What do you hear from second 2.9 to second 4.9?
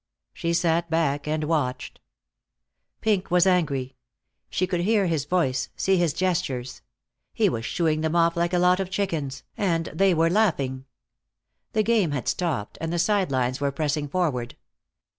Pink was angry. She could